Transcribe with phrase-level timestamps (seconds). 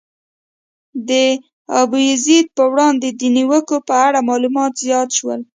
[1.09, 1.11] د
[1.81, 5.39] ابوزید پر وړاندې د نیوکو په اړه معلومات زیات شول.